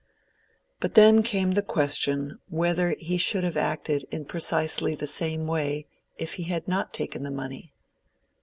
[0.79, 5.85] But then came the question whether he should have acted in precisely the same way
[6.17, 7.71] if he had not taken the money?